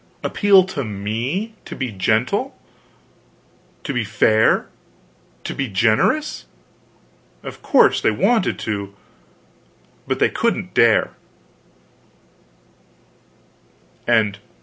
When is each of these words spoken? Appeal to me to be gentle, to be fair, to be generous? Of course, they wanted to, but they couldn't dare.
Appeal 0.23 0.63
to 0.63 0.83
me 0.83 1.53
to 1.63 1.75
be 1.75 1.91
gentle, 1.91 2.57
to 3.83 3.93
be 3.93 4.03
fair, 4.03 4.67
to 5.43 5.53
be 5.53 5.67
generous? 5.67 6.45
Of 7.43 7.61
course, 7.61 8.01
they 8.01 8.09
wanted 8.09 8.57
to, 8.61 8.95
but 10.07 10.17
they 10.17 10.29
couldn't 10.29 10.73
dare. 10.73 11.11